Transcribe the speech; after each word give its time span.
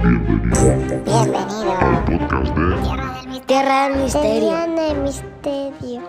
Bienvenido 0.00 1.02
Bienvenido. 1.04 1.72
al 1.72 2.04
podcast 2.04 2.54
de 2.56 3.40
Tierra 3.46 3.88
del 3.88 3.98
Misterio. 4.00 4.38
Tierra 4.40 4.66
del 4.68 5.02
misterio. 5.02 6.02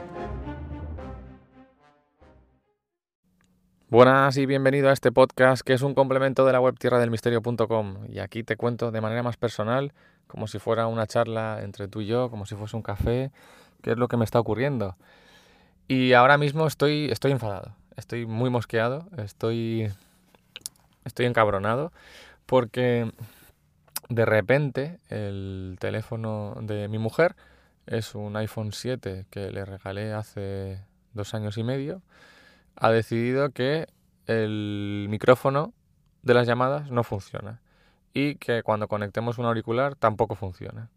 Buenas 3.89 4.37
y 4.37 4.45
bienvenido 4.45 4.89
a 4.89 4.93
este 4.93 5.11
podcast 5.11 5.63
que 5.63 5.73
es 5.73 5.81
un 5.81 5.95
complemento 5.95 6.45
de 6.45 6.53
la 6.53 6.61
web 6.61 6.77
tierradelmisterio.com 6.77 8.05
y 8.07 8.19
aquí 8.19 8.43
te 8.43 8.57
cuento 8.57 8.91
de 8.91 9.01
manera 9.01 9.23
más 9.23 9.37
personal, 9.37 9.93
como 10.27 10.45
si 10.45 10.59
fuera 10.59 10.85
una 10.85 11.07
charla 11.07 11.61
entre 11.63 11.87
tú 11.87 12.01
y 12.01 12.05
yo, 12.05 12.29
como 12.29 12.45
si 12.45 12.53
fuese 12.53 12.75
un 12.75 12.83
café, 12.83 13.31
qué 13.81 13.91
es 13.93 13.97
lo 13.97 14.07
que 14.07 14.17
me 14.17 14.25
está 14.25 14.39
ocurriendo. 14.39 14.97
Y 15.87 16.13
ahora 16.13 16.37
mismo 16.37 16.67
estoy, 16.67 17.09
estoy 17.09 17.31
enfadado, 17.31 17.73
estoy 17.97 18.27
muy 18.27 18.51
mosqueado, 18.51 19.07
estoy, 19.17 19.91
estoy 21.05 21.25
encabronado 21.25 21.91
porque 22.45 23.11
de 24.09 24.25
repente 24.25 24.99
el 25.09 25.77
teléfono 25.79 26.55
de 26.61 26.87
mi 26.87 26.97
mujer 26.97 27.35
es 27.85 28.15
un 28.15 28.35
iPhone 28.35 28.71
7 28.71 29.27
que 29.29 29.51
le 29.51 29.65
regalé 29.65 30.13
hace 30.13 30.83
dos 31.13 31.33
años 31.33 31.57
y 31.57 31.63
medio 31.63 32.01
ha 32.75 32.89
decidido 32.89 33.51
que 33.51 33.87
el 34.25 35.07
micrófono 35.09 35.73
de 36.23 36.33
las 36.33 36.47
llamadas 36.47 36.89
no 36.91 37.03
funciona 37.03 37.61
y 38.13 38.35
que 38.35 38.63
cuando 38.63 38.87
conectemos 38.87 39.37
un 39.37 39.45
auricular 39.45 39.95
tampoco 39.95 40.35
funciona. 40.35 40.89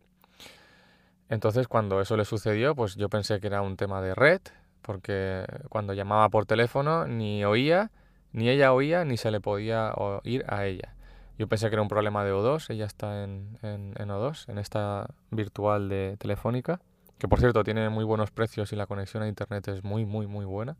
Entonces 1.28 1.68
cuando 1.68 2.00
eso 2.00 2.16
le 2.16 2.24
sucedió, 2.24 2.74
pues 2.74 2.96
yo 2.96 3.08
pensé 3.08 3.40
que 3.40 3.46
era 3.46 3.62
un 3.62 3.76
tema 3.76 4.00
de 4.00 4.14
red, 4.14 4.40
porque 4.80 5.44
cuando 5.68 5.92
llamaba 5.92 6.28
por 6.30 6.46
teléfono 6.46 7.06
ni 7.06 7.44
oía, 7.44 7.90
ni 8.32 8.48
ella 8.48 8.72
oía, 8.72 9.04
ni 9.04 9.16
se 9.16 9.30
le 9.30 9.40
podía 9.40 9.92
oír 9.94 10.44
a 10.48 10.64
ella. 10.66 10.94
Yo 11.42 11.48
pensé 11.48 11.68
que 11.70 11.74
era 11.74 11.82
un 11.82 11.88
problema 11.88 12.24
de 12.24 12.32
O2, 12.32 12.70
ella 12.70 12.84
está 12.84 13.24
en, 13.24 13.58
en, 13.62 13.94
en 13.98 14.08
O2, 14.10 14.48
en 14.48 14.58
esta 14.58 15.08
virtual 15.32 15.88
de 15.88 16.16
Telefónica, 16.16 16.80
que 17.18 17.26
por 17.26 17.40
cierto 17.40 17.64
tiene 17.64 17.88
muy 17.88 18.04
buenos 18.04 18.30
precios 18.30 18.72
y 18.72 18.76
la 18.76 18.86
conexión 18.86 19.24
a 19.24 19.26
internet 19.26 19.66
es 19.66 19.82
muy, 19.82 20.06
muy, 20.06 20.28
muy 20.28 20.44
buena. 20.44 20.76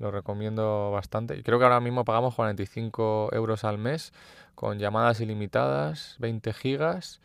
Lo 0.00 0.10
recomiendo 0.10 0.90
bastante. 0.90 1.36
Y 1.36 1.44
creo 1.44 1.60
que 1.60 1.66
ahora 1.66 1.78
mismo 1.78 2.04
pagamos 2.04 2.34
45 2.34 3.28
euros 3.30 3.62
al 3.62 3.78
mes 3.78 4.12
con 4.56 4.80
llamadas 4.80 5.20
ilimitadas, 5.20 6.16
20 6.18 6.52
gigas 6.52 7.20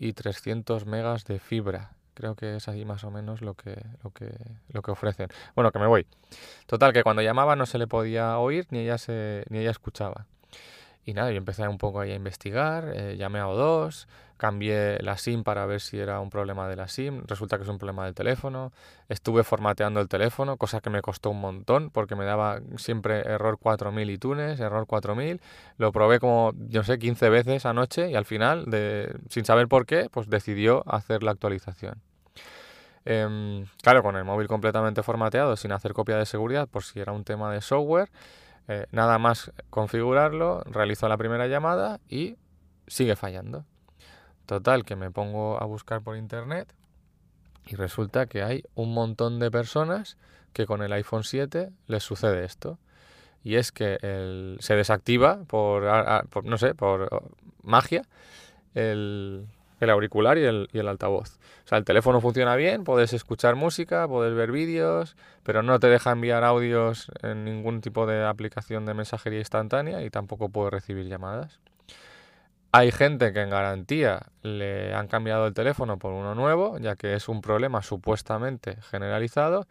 y 0.00 0.12
300 0.12 0.84
megas 0.84 1.26
de 1.26 1.38
fibra. 1.38 1.92
Creo 2.14 2.34
que 2.34 2.56
es 2.56 2.66
ahí 2.66 2.84
más 2.84 3.04
o 3.04 3.12
menos 3.12 3.40
lo 3.40 3.54
que, 3.54 3.80
lo 4.02 4.10
que, 4.10 4.34
lo 4.72 4.82
que 4.82 4.90
ofrecen. 4.90 5.28
Bueno, 5.54 5.70
que 5.70 5.78
me 5.78 5.86
voy. 5.86 6.08
Total, 6.66 6.92
que 6.92 7.04
cuando 7.04 7.22
llamaba 7.22 7.54
no 7.54 7.66
se 7.66 7.78
le 7.78 7.86
podía 7.86 8.36
oír 8.38 8.66
ni 8.70 8.80
ella, 8.80 8.98
se, 8.98 9.44
ni 9.48 9.58
ella 9.58 9.70
escuchaba. 9.70 10.26
Y 11.06 11.14
nada, 11.14 11.30
yo 11.30 11.38
empecé 11.38 11.66
un 11.68 11.78
poco 11.78 12.00
ahí 12.00 12.10
a 12.10 12.16
investigar, 12.16 12.90
eh, 12.92 13.16
llamé 13.16 13.38
a 13.38 13.46
O2, 13.46 14.08
cambié 14.36 14.98
la 15.02 15.16
SIM 15.16 15.44
para 15.44 15.64
ver 15.64 15.80
si 15.80 16.00
era 16.00 16.18
un 16.18 16.30
problema 16.30 16.68
de 16.68 16.74
la 16.74 16.88
SIM, 16.88 17.22
resulta 17.28 17.56
que 17.56 17.62
es 17.62 17.68
un 17.68 17.78
problema 17.78 18.04
del 18.04 18.14
teléfono, 18.14 18.72
estuve 19.08 19.44
formateando 19.44 20.00
el 20.00 20.08
teléfono, 20.08 20.56
cosa 20.56 20.80
que 20.80 20.90
me 20.90 21.02
costó 21.02 21.30
un 21.30 21.40
montón 21.40 21.90
porque 21.90 22.16
me 22.16 22.24
daba 22.24 22.58
siempre 22.76 23.20
error 23.20 23.56
4000 23.56 24.10
iTunes, 24.10 24.58
error 24.58 24.84
4000, 24.88 25.40
lo 25.78 25.92
probé 25.92 26.18
como, 26.18 26.52
yo 26.68 26.82
sé, 26.82 26.98
15 26.98 27.30
veces 27.30 27.66
anoche 27.66 28.10
y 28.10 28.16
al 28.16 28.24
final, 28.24 28.64
de, 28.66 29.16
sin 29.28 29.44
saber 29.44 29.68
por 29.68 29.86
qué, 29.86 30.08
pues 30.10 30.28
decidió 30.28 30.82
hacer 30.92 31.22
la 31.22 31.30
actualización. 31.30 32.02
Eh, 33.04 33.64
claro, 33.80 34.02
con 34.02 34.16
el 34.16 34.24
móvil 34.24 34.48
completamente 34.48 35.04
formateado, 35.04 35.56
sin 35.56 35.70
hacer 35.70 35.92
copia 35.92 36.16
de 36.16 36.26
seguridad, 36.26 36.66
por 36.66 36.82
si 36.82 36.98
era 36.98 37.12
un 37.12 37.22
tema 37.22 37.52
de 37.52 37.60
software, 37.60 38.10
eh, 38.68 38.86
nada 38.90 39.18
más 39.18 39.52
configurarlo, 39.70 40.62
realizo 40.64 41.08
la 41.08 41.16
primera 41.16 41.46
llamada 41.46 42.00
y 42.08 42.36
sigue 42.86 43.16
fallando. 43.16 43.64
Total, 44.46 44.84
que 44.84 44.96
me 44.96 45.10
pongo 45.10 45.60
a 45.60 45.64
buscar 45.64 46.02
por 46.02 46.16
internet 46.16 46.72
y 47.66 47.74
resulta 47.74 48.26
que 48.26 48.42
hay 48.42 48.62
un 48.74 48.94
montón 48.94 49.38
de 49.38 49.50
personas 49.50 50.16
que 50.52 50.66
con 50.66 50.82
el 50.82 50.92
iPhone 50.92 51.24
7 51.24 51.70
les 51.86 52.02
sucede 52.02 52.44
esto. 52.44 52.78
Y 53.42 53.56
es 53.56 53.70
que 53.70 53.98
se 54.60 54.74
desactiva 54.74 55.44
por, 55.46 55.84
por, 56.30 56.44
no 56.44 56.58
sé, 56.58 56.74
por 56.74 57.22
magia 57.62 58.02
el, 58.74 59.46
el 59.80 59.90
auricular 59.90 60.38
y 60.38 60.44
el, 60.44 60.68
y 60.72 60.78
el, 60.78 60.88
altavoz. 60.88 61.38
O 61.64 61.68
sea, 61.68 61.78
el 61.78 61.84
teléfono 61.84 62.20
funciona 62.20 62.56
bien, 62.56 62.84
puedes 62.84 63.12
escuchar 63.12 63.56
música, 63.56 64.08
puedes 64.08 64.34
ver 64.34 64.52
vídeos, 64.52 65.16
pero 65.42 65.62
no 65.62 65.78
te 65.80 65.88
deja 65.88 66.12
enviar 66.12 66.44
audios 66.44 67.10
en 67.22 67.44
ningún 67.44 67.80
tipo 67.80 68.06
de 68.06 68.24
aplicación 68.24 68.86
de 68.86 68.94
mensajería 68.94 69.40
instantánea 69.40 70.02
y 70.02 70.10
tampoco 70.10 70.48
puedes 70.48 70.72
recibir 70.72 71.06
llamadas. 71.06 71.60
Hay 72.72 72.90
gente 72.92 73.32
que 73.32 73.40
en 73.40 73.50
garantía 73.50 74.26
le 74.42 74.94
han 74.94 75.08
cambiado 75.08 75.46
el 75.46 75.54
teléfono 75.54 75.98
por 75.98 76.12
uno 76.12 76.34
nuevo, 76.34 76.78
ya 76.78 76.96
que 76.96 77.14
es 77.14 77.28
un 77.28 77.40
problema 77.40 77.82
supuestamente 77.82 78.76
generalizado, 78.82 79.66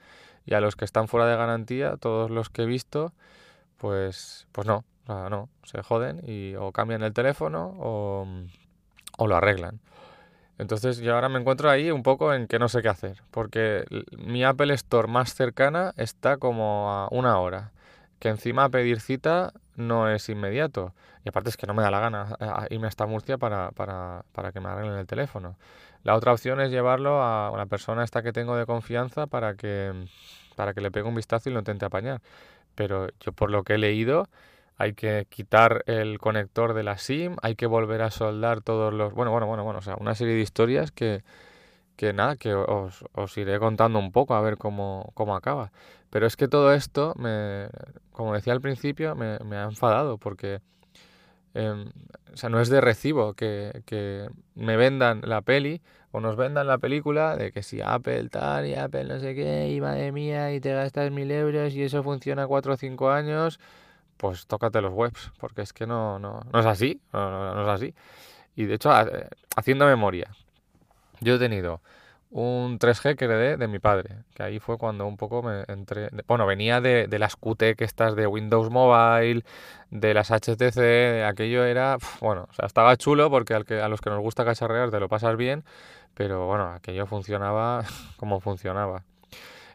y 0.46 0.54
a 0.54 0.60
los 0.60 0.76
que 0.76 0.86
están 0.86 1.08
fuera 1.08 1.28
de 1.28 1.36
garantía, 1.36 1.98
todos 1.98 2.32
los 2.32 2.50
que 2.50 2.64
he 2.64 2.66
visto, 2.66 3.14
pues, 3.78 4.48
pues 4.52 4.66
no, 4.66 4.84
no, 5.08 5.50
se 5.64 5.82
joden 5.84 6.22
y 6.26 6.56
o 6.56 6.72
cambian 6.72 7.04
el 7.04 7.14
teléfono 7.14 7.76
o, 7.78 8.28
o 9.18 9.28
lo 9.28 9.36
arreglan. 9.36 9.80
Entonces 10.58 11.00
yo 11.00 11.16
ahora 11.16 11.30
me 11.30 11.40
encuentro 11.40 11.70
ahí 11.70 11.92
un 11.92 12.04
poco 12.04 12.34
en 12.34 12.48
que 12.48 12.60
no 12.60 12.70
sé 12.70 12.82
qué 12.82 12.90
hacer, 12.90 13.22
porque 13.32 13.86
mi 14.18 14.44
Apple 14.44 14.74
Store 14.74 15.08
más 15.08 15.34
cercana 15.34 15.94
está 15.98 16.38
como 16.38 16.92
a 16.92 17.08
una 17.12 17.40
hora, 17.40 17.72
que 18.20 18.30
encima 18.30 18.70
pedir 18.70 19.02
cita 19.02 19.52
no 19.76 20.10
es 20.10 20.30
inmediato, 20.30 20.94
y 21.26 21.30
aparte 21.30 21.50
es 21.50 21.58
que 21.58 21.68
no 21.68 21.74
me 21.74 21.84
da 21.84 21.92
la 21.92 22.00
gana 22.00 22.38
irme 22.70 22.88
hasta 22.88 23.06
Murcia 23.06 23.38
para, 23.38 23.72
para, 23.72 24.24
para 24.32 24.52
que 24.52 24.62
me 24.62 24.70
arreglen 24.70 24.98
el 24.98 25.08
teléfono. 25.08 25.58
La 26.04 26.16
otra 26.16 26.32
opción 26.32 26.62
es 26.62 26.70
llevarlo 26.70 27.22
a 27.22 27.50
una 27.52 27.66
persona 27.66 28.04
esta 28.04 28.22
que 28.22 28.32
tengo 28.32 28.56
de 28.56 28.68
confianza 28.68 29.26
para 29.26 29.56
que, 29.56 29.92
para 30.56 30.74
que 30.74 30.82
le 30.82 30.92
pegue 30.92 31.08
un 31.08 31.16
vistazo 31.16 31.50
y 31.50 31.54
lo 31.54 31.60
intente 31.60 31.84
apañar. 31.84 32.22
Pero 32.76 33.08
yo 33.20 33.32
por 33.32 33.50
lo 33.50 33.64
que 33.64 33.74
he 33.74 33.78
leído, 33.80 34.30
hay 34.78 34.94
que 34.94 35.26
quitar 35.30 35.84
el 35.88 36.20
conector 36.20 36.74
de 36.74 36.84
la 36.84 36.98
SIM, 36.98 37.38
hay 37.42 37.56
que 37.56 37.66
volver 37.66 38.02
a 38.02 38.12
soldar 38.12 38.62
todos 38.62 38.94
los... 38.94 39.14
Bueno, 39.14 39.32
bueno, 39.32 39.48
bueno, 39.48 39.64
bueno, 39.64 39.80
o 39.80 39.82
sea, 39.82 39.96
una 40.00 40.16
serie 40.16 40.36
de 40.36 40.42
historias 40.42 40.92
que, 40.92 41.24
que 41.96 42.14
nada, 42.14 42.36
que 42.36 42.54
os, 42.54 43.06
os, 43.14 43.38
iré 43.38 43.58
contando 43.60 44.00
un 44.00 44.12
poco 44.12 44.36
a 44.36 44.42
ver 44.42 44.58
cómo, 44.58 45.12
cómo 45.14 45.36
acaba. 45.36 45.72
Pero 46.10 46.28
es 46.28 46.36
que 46.36 46.48
todo 46.48 46.74
esto, 46.74 47.14
me, 47.18 47.68
como 48.12 48.34
decía 48.34 48.54
al 48.54 48.62
principio, 48.62 49.16
me, 49.16 49.40
me 49.40 49.58
ha 49.58 49.64
enfadado 49.64 50.18
porque... 50.18 50.62
Eh, 51.58 51.86
o 52.34 52.38
sea, 52.38 52.50
no 52.50 52.60
es 52.60 52.68
de 52.68 52.82
recibo 52.82 53.34
que, 53.34 53.82
que, 53.86 54.28
me 54.56 54.76
vendan 54.76 55.22
la 55.24 55.42
peli 55.42 55.82
o 56.12 56.20
nos 56.20 56.36
vendan 56.36 56.68
la 56.68 56.80
película 56.80 57.38
de 57.38 57.54
que 57.54 57.64
si 57.64 57.80
Apple 57.82 58.28
tal 58.28 58.66
y 58.66 58.76
Apple 58.76 59.06
no 59.06 59.20
sé 59.22 59.36
qué, 59.36 59.72
y 59.72 59.80
madre 59.80 60.12
mía, 60.12 60.54
y 60.54 60.60
te 60.60 60.74
gastas 60.74 61.12
mil 61.12 61.32
euros 61.32 61.74
y 61.74 61.84
eso 61.84 62.04
funciona 62.04 62.46
cuatro 62.46 62.74
o 62.74 62.78
cinco 62.78 63.10
años 63.10 63.62
pues 64.18 64.48
tócate 64.48 64.82
los 64.82 64.94
webs, 64.94 65.32
porque 65.40 65.62
es 65.62 65.74
que 65.74 65.86
no, 65.88 66.20
no, 66.20 66.42
no 66.52 66.60
es 66.60 66.66
así, 66.66 67.02
no, 67.14 67.54
no, 67.54 67.62
es 67.64 67.68
así. 67.68 67.94
Y 68.56 68.66
de 68.66 68.76
hecho, 68.76 68.92
haciendo 69.56 69.86
memoria, 69.86 70.32
yo 71.20 71.36
he 71.36 71.40
tenido 71.40 71.82
un 72.32 72.80
3G 72.80 73.16
que 73.16 73.26
heredé 73.26 73.58
de 73.58 73.68
mi 73.68 73.80
padre, 73.80 74.24
que 74.34 74.44
ahí 74.44 74.60
fue 74.60 74.78
cuando 74.78 75.06
un 75.06 75.16
poco 75.16 75.42
me 75.42 75.64
entré, 75.68 76.10
bueno, 76.28 76.46
venía 76.46 76.82
de, 76.82 77.08
de 77.08 77.20
las 77.20 77.36
QT 77.36 77.76
que 77.78 77.84
estás 77.84 78.16
de 78.16 78.28
Windows 78.28 78.70
Mobile, 78.70 79.44
de 79.90 80.14
las 80.14 80.32
HTC, 80.32 81.24
aquello 81.26 81.64
era, 81.64 81.98
bueno, 82.20 82.48
o 82.50 82.54
sea, 82.54 82.66
estaba 82.66 82.98
chulo 82.98 83.30
porque 83.30 83.54
al 83.54 83.66
que, 83.66 83.80
a 83.80 83.88
los 83.88 84.02
que 84.02 84.10
nos 84.10 84.20
gusta 84.20 84.44
cacharrear 84.44 84.92
te 84.92 85.00
lo 85.00 85.08
pasas 85.08 85.38
bien, 85.38 85.64
pero 86.14 86.48
bueno, 86.48 86.74
aquello 86.74 87.06
funcionaba 87.06 87.84
como 88.18 88.40
funcionaba 88.40 89.04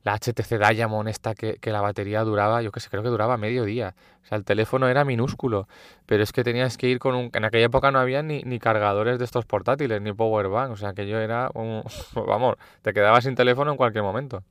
la 0.02 0.14
HTC 0.18 0.58
Diamond 0.58 1.08
esta 1.08 1.34
que, 1.34 1.56
que, 1.56 1.70
la 1.70 1.80
batería 1.80 2.22
duraba, 2.24 2.62
yo 2.62 2.72
que 2.72 2.80
sé, 2.80 2.88
creo 2.88 3.02
que 3.02 3.08
duraba 3.08 3.36
medio 3.36 3.64
día. 3.64 3.94
O 4.22 4.26
sea, 4.26 4.38
el 4.38 4.44
teléfono 4.44 4.88
era 4.88 5.04
minúsculo, 5.04 5.68
pero 6.06 6.22
es 6.22 6.32
que 6.32 6.44
tenías 6.44 6.76
que 6.76 6.88
ir 6.88 6.98
con 6.98 7.14
un... 7.14 7.30
En 7.34 7.44
aquella 7.44 7.66
época 7.66 7.90
no 7.90 7.98
había 7.98 8.22
ni, 8.22 8.42
ni 8.42 8.58
cargadores 8.58 9.18
de 9.18 9.24
estos 9.24 9.44
portátiles, 9.44 10.00
ni 10.00 10.12
power 10.12 10.48
bank, 10.48 10.72
o 10.72 10.76
sea, 10.76 10.90
aquello 10.90 11.18
era 11.18 11.50
un... 11.54 11.82
Vamos, 12.14 12.56
te 12.82 12.92
quedabas 12.92 13.24
sin 13.24 13.34
teléfono 13.34 13.70
en 13.70 13.76
cualquier 13.76 14.04
momento. 14.04 14.42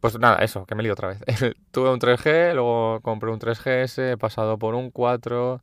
Pues 0.00 0.18
nada, 0.18 0.36
eso, 0.38 0.66
que 0.66 0.74
me 0.74 0.82
lío 0.82 0.92
otra 0.92 1.08
vez. 1.08 1.18
Tuve 1.72 1.90
un 1.90 1.98
3G, 1.98 2.54
luego 2.54 3.00
compré 3.02 3.30
un 3.30 3.40
3GS, 3.40 4.12
he 4.12 4.16
pasado 4.16 4.58
por 4.58 4.74
un 4.74 4.90
4, 4.90 5.60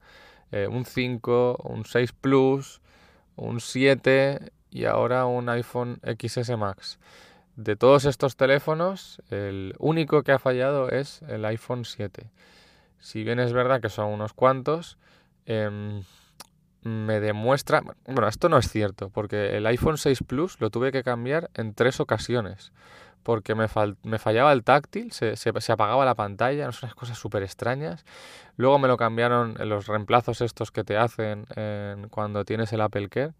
eh, 0.52 0.68
un 0.68 0.86
5, 0.86 1.57
un 1.63 1.86
6 1.86 2.12
Plus, 2.13 2.81
un 3.36 3.62
7 3.62 4.52
y 4.69 4.86
ahora 4.86 5.25
un 5.25 5.48
iPhone 5.50 6.00
XS 6.04 6.57
Max. 6.57 7.00
De 7.56 7.76
todos 7.76 8.06
estos 8.06 8.36
teléfonos, 8.36 9.22
el 9.30 9.76
único 9.78 10.24
que 10.24 10.32
ha 10.32 10.40
fallado 10.40 10.90
es 10.90 11.22
el 11.24 11.46
iPhone 11.46 11.86
7. 11.86 12.32
Si 13.00 13.24
bien 13.24 13.40
es 13.40 13.54
verdad 13.54 13.80
que 13.80 13.90
son 13.90 14.08
unos 14.08 14.34
cuantos, 14.34 14.98
eh, 15.46 16.02
me 16.84 17.20
demuestra... 17.20 17.82
Bueno, 18.06 18.28
esto 18.28 18.50
no 18.50 18.58
es 18.58 18.70
cierto, 18.70 19.10
porque 19.10 19.58
el 19.58 19.66
iPhone 19.68 19.98
6 19.98 20.24
Plus 20.26 20.60
lo 20.62 20.70
tuve 20.70 20.92
que 20.92 21.04
cambiar 21.04 21.50
en 21.54 21.74
tres 21.74 22.00
ocasiones, 22.00 22.72
porque 23.24 23.56
me, 23.56 23.68
fallaba 23.68 24.52
el 24.52 24.64
táctil, 24.64 25.12
se, 25.12 25.36
apagaba 25.72 26.06
la 26.06 26.16
pantalla, 26.16 26.72
son 26.72 26.88
unas 26.88 26.96
cosas 26.96 27.18
súper 27.18 27.44
extrañas. 27.44 28.04
Luego 28.58 28.80
me 28.80 28.88
lo 28.88 28.98
cambiaron 28.98 29.56
los 29.60 29.88
reemplazos 29.88 30.42
estos 30.42 30.72
que 30.72 30.84
te 30.84 30.98
hacen 30.98 31.46
cuando 32.10 32.46
tienes 32.46 32.74
el 32.74 32.82
Apple 32.82 33.10
Care, 33.10 33.34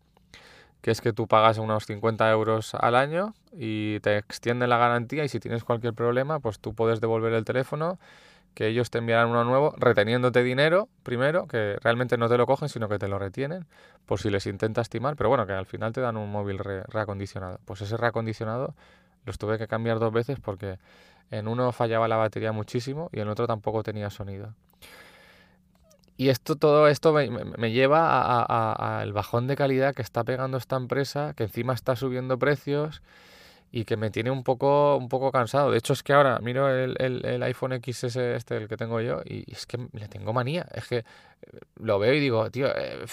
que 0.83 0.91
es 0.91 1.00
que 1.00 1.13
tú 1.13 1.27
pagas 1.27 1.59
unos 1.59 1.85
50 1.85 2.30
euros 2.30 2.75
al 2.75 2.95
año 2.95 3.33
y 3.53 4.01
te 4.01 4.18
extienden 4.18 4.69
la 4.69 4.77
garantía 4.77 5.24
y 5.24 5.30
si 5.30 5.39
tienes 5.39 5.63
cualquier 5.63 5.94
problema, 5.94 6.41
pues 6.41 6.59
tú 6.59 6.75
puedes 6.75 7.00
devolver 7.00 7.31
el 7.31 7.45
teléfono 7.45 7.97
que 8.53 8.68
ellos 8.68 8.91
te 8.91 8.97
enviarán 8.97 9.30
uno 9.30 9.45
nuevo 9.45 9.74
reteniéndote 9.77 10.44
dinero 10.44 10.89
primero, 11.03 11.47
que 11.47 11.77
realmente 11.81 12.18
no 12.18 12.27
te 12.27 12.38
lo 12.38 12.45
cogen, 12.45 12.68
sino 12.68 12.89
que 12.89 13.00
te 13.00 13.07
lo 13.07 13.18
retienen, 13.18 13.65
por 14.06 14.19
si 14.19 14.30
les 14.30 14.45
intentas 14.45 14.89
timar, 14.89 15.15
pero 15.15 15.30
bueno, 15.30 15.47
que 15.47 15.53
al 15.53 15.65
final 15.65 15.94
te 15.94 16.01
dan 16.01 16.18
un 16.18 16.30
móvil 16.30 16.59
reacondicionado. 16.59 17.62
Pues 17.63 17.79
ese 17.79 17.95
reacondicionado 17.95 18.75
los 19.25 19.38
tuve 19.38 19.57
que 19.57 19.68
cambiar 19.68 20.00
dos 20.00 20.12
veces 20.12 20.41
porque 20.41 20.79
en 21.31 21.47
uno 21.47 21.71
fallaba 21.71 22.09
la 22.09 22.18
batería 22.18 22.51
muchísimo 22.51 23.09
y 23.13 23.21
en 23.21 23.29
otro 23.29 23.47
tampoco 23.47 23.83
tenía 23.83 24.09
sonido. 24.09 24.53
Y 26.15 26.30
esto, 26.30 26.56
todo 26.56 26.88
esto 26.88 27.13
me, 27.13 27.71
lleva 27.71 28.44
al 28.44 29.13
bajón 29.13 29.48
de 29.48 29.56
calidad 29.56 29.95
que 29.95 30.04
está 30.04 30.24
pegando 30.24 30.57
esta 30.57 30.75
empresa, 30.75 31.33
que 31.36 31.44
encima 31.44 31.74
está 31.74 31.95
subiendo 31.95 32.38
precios 32.38 33.01
y 33.71 33.86
que 33.86 33.98
me 33.98 34.12
tiene 34.12 34.30
un 34.30 34.44
poco, 34.44 34.95
un 34.98 35.10
poco 35.10 35.31
cansado. 35.31 35.71
De 35.71 35.80
hecho, 35.80 35.94
es 35.94 36.04
que 36.04 36.13
ahora 36.13 36.38
miro 36.39 36.69
el, 36.69 36.95
el, 37.00 37.42
iPhone 37.42 37.81
XS 37.83 38.18
este, 38.18 38.57
el 38.57 38.68
que 38.68 38.77
tengo 38.77 39.01
yo, 39.01 39.21
y 39.25 39.51
es 39.51 39.65
que 39.65 39.80
le 39.94 40.07
tengo 40.07 40.31
manía. 40.33 40.68
Es 40.75 40.88
que 40.88 40.98
eh, 40.98 41.06
lo 41.77 41.98
veo 41.98 42.13
y 42.13 42.19
digo, 42.19 42.51
tío, 42.51 42.68
eh, 42.68 43.04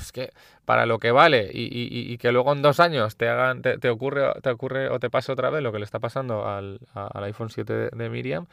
es 0.00 0.12
que 0.12 0.32
para 0.64 0.86
lo 0.86 1.00
que 1.00 1.10
vale 1.10 1.50
y, 1.52 1.64
y, 1.64 2.12
y, 2.12 2.18
que 2.18 2.30
luego 2.30 2.52
en 2.52 2.62
dos 2.62 2.78
años 2.78 3.16
te 3.16 3.28
hagan, 3.28 3.62
te, 3.62 3.88
ocurre, 3.90 4.32
te 4.40 4.50
ocurre 4.50 4.88
o 4.88 5.00
te 5.00 5.10
pase 5.10 5.32
otra 5.32 5.50
vez 5.50 5.62
lo 5.64 5.72
que 5.72 5.80
le 5.80 5.84
está 5.84 5.98
pasando 5.98 6.46
al, 6.46 6.78
al 6.94 7.24
iPhone 7.24 7.50
7 7.50 7.90
de, 7.90 8.08
Miriam, 8.08 8.46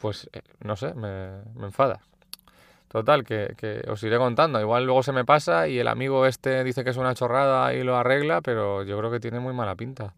pues 0.00 0.28
eh, 0.32 0.42
no 0.64 0.74
sé, 0.74 0.94
me, 0.94 1.42
me 1.54 1.66
enfada. 1.66 2.00
Total, 2.94 3.24
que, 3.24 3.56
que, 3.56 3.82
os 3.90 4.00
iré 4.04 4.18
contando. 4.18 4.60
Igual 4.60 4.84
luego 4.84 5.02
se 5.02 5.10
me 5.10 5.24
pasa 5.24 5.66
y 5.66 5.80
el 5.80 5.88
amigo 5.88 6.26
este 6.26 6.62
dice 6.62 6.84
que 6.84 6.90
es 6.90 6.96
una 6.96 7.12
chorrada 7.12 7.74
y 7.74 7.82
lo 7.82 7.96
arregla, 7.96 8.40
pero 8.40 8.84
yo 8.84 8.96
creo 8.96 9.10
que 9.10 9.18
tiene 9.18 9.40
muy 9.40 9.52
mala 9.52 9.74
pinta. 9.74 10.14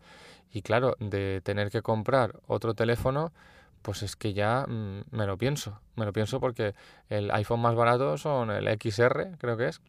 Y 0.52 0.60
claro, 0.60 0.94
de 1.00 1.40
tener 1.42 1.70
que 1.70 1.80
comprar 1.80 2.38
otro 2.46 2.74
teléfono, 2.74 3.32
pues 3.80 4.02
es 4.02 4.14
que 4.14 4.34
ya 4.34 4.66
mm, 4.68 5.04
me 5.10 5.24
lo 5.24 5.38
pienso. 5.38 5.80
Me 5.94 6.04
lo 6.04 6.12
pienso 6.12 6.38
porque 6.38 6.74
el 7.08 7.30
iPhone 7.30 7.60
más 7.60 7.74
barato 7.74 8.18
son 8.18 8.50
el 8.50 8.68
XR, 8.68 9.38
creo 9.38 9.56
que 9.56 9.68
es. 9.68 9.80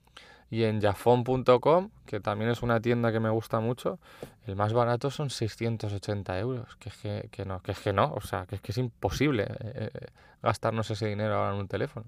Y 0.50 0.64
en 0.64 0.80
jafon.com, 0.80 1.90
que 2.06 2.22
también 2.22 2.52
es 2.52 2.62
una 2.62 2.80
tienda 2.80 3.12
que 3.12 3.20
me 3.20 3.30
gusta 3.30 3.60
mucho, 3.60 4.00
el 4.46 4.56
más 4.56 4.72
barato 4.72 5.12
son 5.12 5.30
680 5.30 6.40
euros. 6.40 6.78
Que 6.78 6.88
es 6.88 6.96
que, 7.32 7.46
no, 7.46 7.62
que 7.62 7.74
es 7.74 7.80
que 7.80 7.92
no, 7.92 8.14
o 8.14 8.22
sea, 8.22 8.46
que 8.46 8.56
es 8.56 8.62
que 8.62 8.72
es 8.72 8.78
imposible 8.78 9.44
eh, 9.44 9.90
eh, 9.94 10.08
gastarnos 10.42 10.90
ese 10.90 11.08
dinero 11.08 11.36
ahora 11.36 11.54
en 11.54 11.60
un 11.60 11.68
teléfono. 11.68 12.06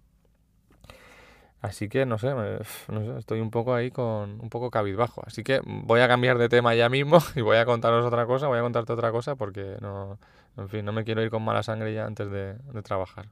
Así 1.62 1.90
que 1.90 2.06
no 2.06 2.18
sé, 2.18 2.34
no 2.34 3.04
sé, 3.06 3.20
estoy 3.20 3.42
un 3.42 3.52
poco 3.52 3.74
ahí 3.74 3.92
con 3.92 4.40
un 4.40 4.50
poco 4.50 4.72
cabizbajo. 4.72 5.22
Así 5.26 5.44
que 5.44 5.62
voy 5.66 6.00
a 6.00 6.08
cambiar 6.08 6.38
de 6.38 6.48
tema 6.48 6.74
ya 6.74 6.88
mismo 6.88 7.20
y 7.36 7.42
voy 7.42 7.58
a 7.58 7.66
contaros 7.66 8.06
otra 8.06 8.26
cosa, 8.26 8.48
voy 8.48 8.60
a 8.60 8.62
contarte 8.62 8.94
otra 8.94 9.12
cosa 9.12 9.36
porque 9.36 9.78
no, 9.82 10.18
en 10.58 10.70
fin, 10.70 10.86
no 10.86 10.94
me 10.94 11.04
quiero 11.04 11.22
ir 11.22 11.30
con 11.30 11.44
mala 11.44 11.64
sangre 11.64 11.94
ya 11.94 12.06
antes 12.06 12.32
de, 12.32 12.56
trabajar. 12.84 13.28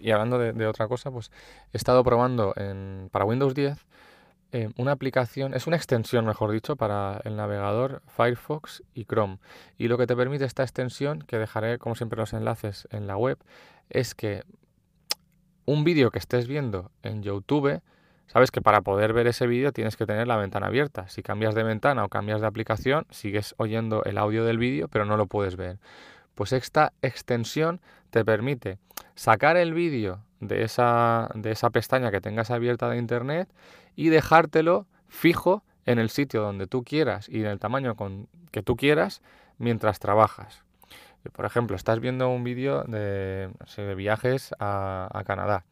Y 0.00 0.10
hablando 0.10 0.38
de, 0.38 0.66
otra 0.66 0.88
cosa, 0.88 1.10
pues 1.10 1.30
he 1.74 1.76
estado 1.76 2.02
probando 2.02 2.54
en, 2.56 3.10
para 3.12 3.26
Windows 3.26 3.54
10 3.54 3.76
eh, 4.54 4.70
una 4.76 4.92
aplicación, 4.92 5.54
es 5.54 5.66
una 5.66 5.76
extensión, 5.76 6.26
mejor 6.26 6.50
dicho, 6.50 6.76
para 6.76 7.20
el 7.24 7.36
navegador 7.36 8.02
Firefox 8.06 8.82
y 8.94 9.04
Chrome. 9.04 9.38
Y 9.76 9.88
lo 9.88 9.98
que 9.98 10.06
te 10.06 10.16
permite 10.16 10.46
esta 10.46 10.62
extensión, 10.62 11.20
que 11.22 11.38
dejaré 11.38 11.78
como 11.78 11.94
siempre 11.94 12.18
los 12.18 12.32
enlaces 12.32 12.86
en 12.90 13.06
la 13.06 13.16
web, 13.16 13.38
es 13.88 14.14
que 14.14 14.44
un 15.64 15.84
vídeo 15.84 16.10
que 16.10 16.18
estés 16.18 16.46
viendo 16.46 16.90
en 17.02 17.22
YouTube, 17.22 17.80
sabes 18.26 18.50
que 18.50 18.60
para 18.60 18.80
poder 18.80 19.12
ver 19.12 19.26
ese 19.26 19.46
vídeo 19.46 19.72
tienes 19.72 19.96
que 19.96 20.06
tener 20.06 20.26
la 20.26 20.36
ventana 20.36 20.66
abierta. 20.66 21.08
Si 21.08 21.22
cambias 21.22 21.54
de 21.54 21.62
ventana 21.62 22.04
o 22.04 22.08
cambias 22.08 22.40
de 22.40 22.46
aplicación, 22.46 23.06
sigues 23.10 23.54
oyendo 23.58 24.04
el 24.04 24.18
audio 24.18 24.44
del 24.44 24.58
vídeo, 24.58 24.88
pero 24.88 25.04
no 25.04 25.16
lo 25.16 25.26
puedes 25.26 25.56
ver. 25.56 25.78
Pues 26.34 26.52
esta 26.52 26.92
extensión 27.02 27.80
te 28.10 28.24
permite 28.24 28.78
sacar 29.14 29.56
el 29.56 29.74
vídeo 29.74 30.20
de 30.40 30.64
esa, 30.64 31.30
de 31.34 31.52
esa 31.52 31.70
pestaña 31.70 32.10
que 32.10 32.20
tengas 32.20 32.50
abierta 32.50 32.88
de 32.88 32.98
internet 32.98 33.48
y 33.94 34.08
dejártelo 34.08 34.86
fijo 35.08 35.62
en 35.84 35.98
el 35.98 36.10
sitio 36.10 36.42
donde 36.42 36.66
tú 36.66 36.84
quieras 36.84 37.28
y 37.28 37.40
en 37.40 37.46
el 37.46 37.58
tamaño 37.58 37.94
con, 37.96 38.28
que 38.50 38.62
tú 38.62 38.76
quieras 38.76 39.22
mientras 39.58 39.98
trabajas. 39.98 40.64
Por 41.30 41.44
ejemplo, 41.44 41.76
estás 41.76 42.00
viendo 42.00 42.28
un 42.28 42.44
vídeo 42.44 42.82
de, 42.84 43.50
viajes 43.96 44.54
a, 44.58 45.22
Canadá. 45.26 45.64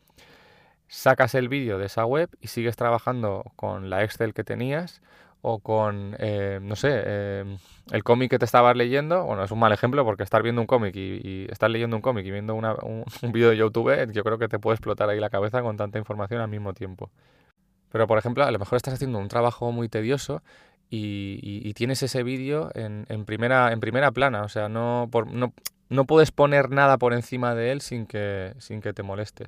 Sacas 0.88 1.34
el 1.34 1.48
vídeo 1.48 1.78
de 1.78 1.86
esa 1.86 2.04
web 2.04 2.30
y 2.40 2.48
sigues 2.48 2.76
trabajando 2.76 3.44
con 3.56 3.90
la 3.90 4.02
Excel 4.04 4.34
que 4.34 4.44
tenías 4.44 5.02
o 5.42 5.60
con, 5.60 6.16
eh, 6.18 6.58
no 6.62 6.76
sé, 6.76 6.90
eh, 6.92 7.56
el 7.92 8.04
cómic 8.04 8.30
que 8.30 8.38
te 8.38 8.44
estabas 8.44 8.76
leyendo. 8.76 9.24
Bueno, 9.24 9.44
es 9.44 9.50
un 9.50 9.58
mal 9.58 9.72
ejemplo 9.72 10.04
porque 10.04 10.22
estar 10.22 10.42
viendo 10.42 10.60
un 10.60 10.66
cómic 10.66 10.94
y, 10.96 11.46
estar 11.50 11.70
leyendo 11.70 11.96
un 11.96 12.02
cómic 12.02 12.26
y 12.26 12.30
viendo 12.30 12.54
un, 12.54 12.64
un 13.22 13.32
vídeo 13.32 13.50
de 13.50 13.56
YouTube, 13.56 14.12
yo 14.12 14.24
creo 14.24 14.38
que 14.38 14.48
te 14.48 14.58
puede 14.58 14.74
explotar 14.74 15.08
ahí 15.08 15.20
la 15.20 15.30
cabeza 15.30 15.62
con 15.62 15.76
tanta 15.76 15.98
información 15.98 16.40
al 16.40 16.48
mismo 16.48 16.74
tiempo. 16.74 17.10
Pero, 17.90 18.06
por 18.06 18.18
ejemplo, 18.18 18.44
a 18.44 18.50
lo 18.50 18.58
mejor 18.58 18.76
estás 18.76 18.94
haciendo 18.94 19.18
un 19.18 19.28
trabajo 19.28 19.72
muy 19.72 19.88
tedioso 19.88 20.42
y, 20.90 21.72
tienes 21.74 22.02
ese 22.02 22.22
vídeo 22.22 22.70
en, 22.74 23.06
en, 23.08 23.24
primera, 23.24 23.72
en 23.72 23.80
primera 23.80 24.10
plana, 24.10 24.42
o 24.42 24.48
sea, 24.48 24.68
no, 24.68 25.08
no, 25.30 25.52
no, 25.88 26.04
puedes 26.04 26.32
poner 26.32 26.70
nada 26.70 26.98
por 26.98 27.14
encima 27.14 27.54
de 27.54 27.70
él 27.70 27.80
sin 27.80 28.06
que, 28.06 28.54
sin 28.58 28.80
que 28.80 28.92
te 28.92 29.02
moleste. 29.02 29.46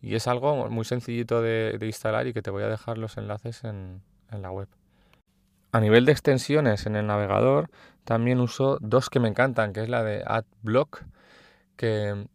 Y 0.00 0.14
es 0.14 0.28
algo 0.28 0.68
muy 0.70 0.84
sencillito 0.84 1.42
de, 1.42 1.76
instalar 1.82 2.26
y 2.26 2.32
que 2.32 2.42
te 2.42 2.50
voy 2.50 2.62
a 2.62 2.68
dejar 2.68 2.98
los 2.98 3.16
enlaces 3.16 3.64
en, 3.64 4.02
en 4.30 4.42
la 4.42 4.50
web. 4.50 4.68
A 5.72 5.80
nivel 5.80 6.04
de 6.04 6.12
extensiones 6.12 6.86
en 6.86 6.94
el 6.94 7.06
navegador, 7.06 7.70
también 8.04 8.40
uso 8.40 8.78
dos 8.80 9.10
que 9.10 9.18
me 9.18 9.28
encantan, 9.28 9.72
que 9.72 9.82
es 9.82 9.88
la 9.88 10.04
de 10.04 10.22
AdBlock, 10.24 11.02
que 11.76 12.26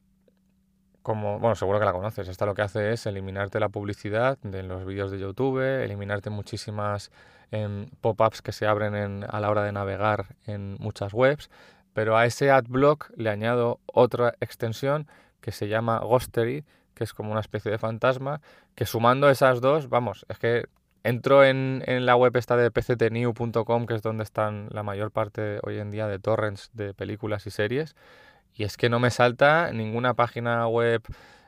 bueno, 1.16 1.56
seguro 1.56 1.80
que 1.80 1.86
la 1.86 1.94
conoces. 1.94 2.28
Esta 2.28 2.46
lo 2.46 2.54
que 2.54 2.62
hace 2.62 2.94
es 2.94 3.06
eliminarte 3.06 3.60
la 3.60 3.70
publicidad 3.70 4.38
de 4.44 4.64
los 4.64 4.86
vídeos 4.86 5.12
de 5.12 5.20
YouTube, 5.20 5.60
eliminarte 5.84 6.30
muchísimas 6.30 7.12
em, 7.52 7.90
pop-ups 8.02 8.42
que 8.42 8.52
se 8.52 8.68
abren 8.68 9.26
a 9.28 9.40
la 9.40 9.50
hora 9.50 9.64
de 9.64 9.72
navegar 9.72 10.36
en 10.46 10.76
muchas 10.80 11.14
webs. 11.14 11.50
Pero 11.94 12.18
a 12.18 12.26
ese 12.26 12.52
adblock 12.52 13.12
le 13.16 13.30
añado 13.30 13.80
otra 13.86 14.36
extensión 14.40 15.08
que 15.42 15.52
se 15.52 15.68
llama 15.68 16.00
Ghostery, 16.00 16.66
que 16.94 17.04
es 17.04 17.14
como 17.14 17.32
una 17.32 17.42
especie 17.42 17.72
de 17.72 17.78
fantasma, 17.78 18.42
que 18.76 18.86
sumando 18.86 19.30
esas 19.30 19.62
dos, 19.62 19.90
vamos, 19.90 20.26
es 20.30 20.38
que 20.38 20.66
entro 21.04 21.44
en, 21.44 21.84
en 21.88 22.06
la 22.06 22.16
web 22.16 22.36
esta 22.36 22.58
de 22.58 22.72
pctnew.com, 22.72 23.86
que 23.86 23.96
es 23.96 24.02
donde 24.02 24.24
están 24.24 24.68
la 24.72 24.84
mayor 24.84 25.12
parte 25.12 25.60
hoy 25.64 25.80
en 25.80 25.92
día 25.92 26.08
de 26.08 26.20
torrents 26.20 26.70
de 26.74 26.94
películas 26.94 27.48
y 27.48 27.52
series, 27.52 27.96
y 28.56 28.64
es 28.64 28.78
que 28.78 28.90
no 28.90 29.00
me 29.00 29.12
salta 29.12 29.72
ninguna 29.72 30.14
página 30.14 30.68
web 30.68 31.02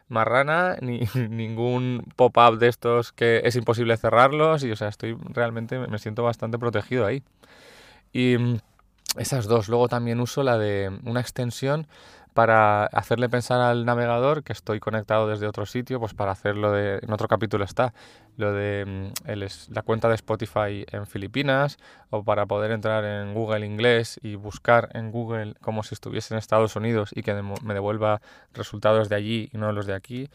marrana, 0.08 0.78
ni 0.82 1.02
ningún 1.30 2.06
pop-up 2.16 2.58
de 2.60 2.68
estos 2.68 3.12
que 3.12 3.42
es 3.44 3.56
imposible 3.56 3.98
cerrarlos. 3.98 4.64
Y 4.64 4.72
o 4.72 4.76
sea, 4.76 4.90
estoy 4.90 5.18
realmente 5.30 5.80
me 5.80 6.00
siento 6.00 6.24
bastante 6.24 6.60
protegido 6.60 7.06
ahí. 7.06 7.24
Y 8.14 8.38
mm, 8.38 8.60
esas 9.18 9.46
dos. 9.46 9.70
Luego 9.70 9.88
también 9.88 10.20
uso 10.20 10.44
la 10.44 10.58
de 10.58 10.92
una 11.04 11.22
extensión 11.22 11.88
para 12.34 12.86
hacerle 12.86 13.28
pensar 13.30 13.60
al 13.62 13.86
navegador 13.86 14.44
que 14.44 14.54
estoy 14.54 14.80
conectado 14.80 15.28
desde 15.28 15.48
otro 15.48 15.66
sitio, 15.66 16.00
pues 16.00 16.14
para 16.14 16.32
hacerlo 16.32 16.72
de, 16.72 17.00
en 17.02 17.12
otro 17.12 17.28
capítulo 17.28 17.66
está, 17.66 17.94
lo 18.38 18.54
de 18.54 19.12
mm, 19.26 19.74
la 19.74 19.82
cuenta 19.82 20.08
de 20.08 20.16
Spotify 20.16 20.86
en 20.92 21.08
Filipinas, 21.08 21.78
o 22.10 22.24
para 22.24 22.46
poder 22.46 22.72
entrar 22.72 23.04
en 23.04 23.34
Google 23.34 23.66
Inglés 23.66 24.20
y 24.24 24.36
buscar 24.36 24.90
en 24.94 25.12
Google 25.12 25.56
como 25.62 25.84
si 25.84 25.94
estuviese 25.94 26.34
en 26.34 26.38
Estados 26.38 26.76
Unidos 26.76 27.12
y 27.14 27.24
que 27.24 27.34
me 27.34 27.74
devuelva 27.74 28.22
resultados 28.54 29.10
de 29.10 29.16
allí 29.16 29.50
y 29.54 29.58
no 29.58 29.72
los 29.72 29.86
de 29.86 29.94
aquí. 29.94 30.30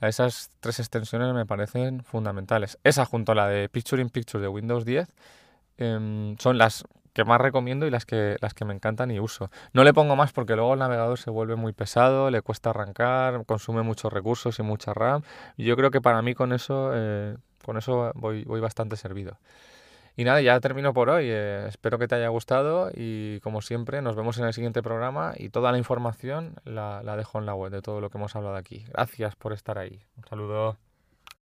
Esas 0.00 0.50
tres 0.60 0.78
extensiones 0.78 1.32
me 1.32 1.46
parecen 1.46 2.02
fundamentales. 2.04 2.78
Esa 2.84 3.04
junto 3.06 3.32
a 3.32 3.34
la 3.34 3.48
de 3.48 3.68
Picture 3.68 4.00
in 4.02 4.10
Picture 4.10 4.42
de 4.42 4.48
Windows 4.48 4.84
10 4.84 5.08
em, 5.78 6.36
son 6.38 6.58
las 6.58 6.84
que 7.16 7.24
más 7.24 7.40
recomiendo 7.40 7.86
y 7.86 7.90
las 7.90 8.04
que, 8.04 8.36
las 8.42 8.52
que 8.52 8.66
me 8.66 8.74
encantan 8.74 9.10
y 9.10 9.18
uso. 9.18 9.50
No 9.72 9.84
le 9.84 9.94
pongo 9.94 10.16
más 10.16 10.34
porque 10.34 10.54
luego 10.54 10.74
el 10.74 10.80
navegador 10.80 11.18
se 11.18 11.30
vuelve 11.30 11.56
muy 11.56 11.72
pesado, 11.72 12.30
le 12.30 12.42
cuesta 12.42 12.70
arrancar, 12.70 13.46
consume 13.46 13.80
muchos 13.80 14.12
recursos 14.12 14.58
y 14.58 14.62
mucha 14.62 14.92
RAM. 14.92 15.22
Yo 15.56 15.76
creo 15.76 15.90
que 15.90 16.02
para 16.02 16.20
mí 16.20 16.34
con 16.34 16.52
eso, 16.52 16.90
eh, 16.92 17.38
con 17.64 17.78
eso 17.78 18.12
voy, 18.16 18.44
voy 18.44 18.60
bastante 18.60 18.96
servido. 18.96 19.38
Y 20.14 20.24
nada, 20.24 20.42
ya 20.42 20.60
termino 20.60 20.92
por 20.92 21.08
hoy. 21.08 21.24
Eh, 21.30 21.64
espero 21.68 21.98
que 21.98 22.06
te 22.06 22.16
haya 22.16 22.28
gustado 22.28 22.90
y 22.94 23.40
como 23.40 23.62
siempre 23.62 24.02
nos 24.02 24.14
vemos 24.14 24.36
en 24.36 24.44
el 24.44 24.52
siguiente 24.52 24.82
programa 24.82 25.32
y 25.38 25.48
toda 25.48 25.72
la 25.72 25.78
información 25.78 26.56
la, 26.64 27.02
la 27.02 27.16
dejo 27.16 27.38
en 27.38 27.46
la 27.46 27.54
web 27.54 27.72
de 27.72 27.80
todo 27.80 28.02
lo 28.02 28.10
que 28.10 28.18
hemos 28.18 28.36
hablado 28.36 28.56
aquí. 28.56 28.84
Gracias 28.92 29.36
por 29.36 29.54
estar 29.54 29.78
ahí. 29.78 30.02
Un 30.18 30.24
saludo. 30.26 30.85